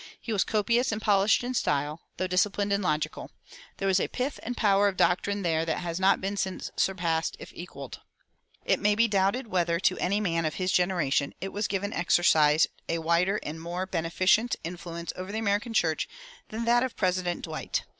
He 0.19 0.33
was 0.33 0.43
copious 0.43 0.91
and 0.91 0.99
polished 0.99 1.43
in 1.43 1.53
style, 1.53 2.01
though 2.17 2.25
disciplined 2.25 2.73
and 2.73 2.83
logical. 2.83 3.29
There 3.77 3.87
was 3.87 3.99
a 3.99 4.07
pith 4.07 4.39
and 4.41 4.57
power 4.57 4.87
of 4.87 4.97
doctrine 4.97 5.43
there 5.43 5.63
that 5.63 5.77
has 5.77 5.99
not 5.99 6.19
been 6.19 6.37
since 6.37 6.71
surpassed, 6.75 7.35
if 7.37 7.53
equaled."[243:2] 7.53 8.03
It 8.73 8.79
may 8.79 8.95
be 8.95 9.07
doubted 9.07 9.45
whether 9.45 9.79
to 9.81 9.99
any 9.99 10.19
man 10.19 10.43
of 10.43 10.55
his 10.55 10.71
generation 10.71 11.35
it 11.39 11.53
was 11.53 11.67
given 11.67 11.91
to 11.91 11.97
exercise 11.99 12.65
a 12.89 12.97
wider 12.97 13.39
and 13.43 13.61
more 13.61 13.85
beneficent 13.85 14.55
influence 14.63 15.13
over 15.15 15.31
the 15.31 15.37
American 15.37 15.71
church 15.75 16.09
than 16.49 16.65
that 16.65 16.81
of 16.81 16.95
President 16.97 17.43
Dwight. 17.43 17.83